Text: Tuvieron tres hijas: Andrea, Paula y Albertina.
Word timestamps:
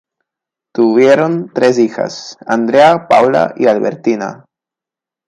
Tuvieron 0.73 1.51
tres 1.53 1.77
hijas: 1.77 2.35
Andrea, 2.47 3.05
Paula 3.07 3.53
y 3.55 3.67
Albertina. 3.67 4.45